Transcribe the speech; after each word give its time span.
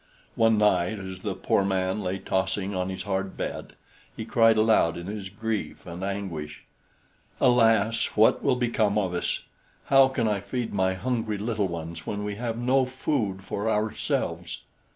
One 0.33 0.57
night, 0.57 0.97
as 0.97 1.19
the 1.19 1.35
poor 1.35 1.63
man 1.63 2.01
lay 2.01 2.17
tossing 2.17 2.73
on 2.73 2.89
his 2.89 3.03
hard 3.03 3.37
bed, 3.37 3.73
he 4.17 4.25
cried 4.25 4.57
aloud 4.57 4.97
in 4.97 5.05
his 5.05 5.29
grief 5.29 5.85
and 5.85 6.03
anguish: 6.03 6.63
"Alas! 7.39 8.03
what 8.15 8.41
will 8.43 8.55
become 8.55 8.97
of 8.97 9.13
us? 9.13 9.43
How 9.93 10.07
can 10.07 10.27
I 10.27 10.39
feed 10.39 10.73
my 10.73 10.95
hungry 10.95 11.37
little 11.37 11.67
ones 11.67 12.07
when 12.07 12.23
we 12.23 12.33
have 12.37 12.57
no 12.57 12.83
food 12.83 13.43
for 13.43 13.69
ourselves?" 13.69 14.63